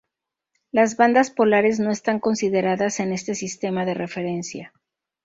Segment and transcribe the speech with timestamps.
[0.71, 4.73] Las bandas polares no están consideradas en este sistema de referencia.